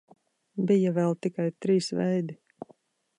Bija 0.69 0.93
vēl 0.95 1.13
tikai 1.27 1.47
trīs 1.65 1.91
veidi. 1.99 2.39